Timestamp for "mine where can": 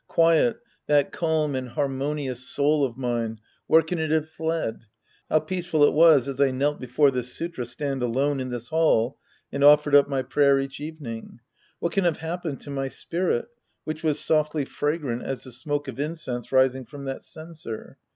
2.97-3.99